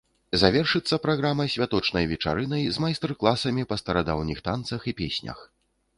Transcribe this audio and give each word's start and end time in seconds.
Завершыцца 0.43 0.97
праграма 1.03 1.45
святочнай 1.57 2.09
вечарынай 2.13 2.63
з 2.77 2.85
майстар-класамі 2.85 3.67
па 3.75 3.81
старадаўніх 3.85 4.43
танцах 4.49 4.81
і 4.95 4.99
песнях. 5.03 5.39